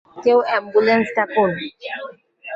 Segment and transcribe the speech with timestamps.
[0.17, 1.49] কেউ অ্যাম্বুলেন্স ডাকুন!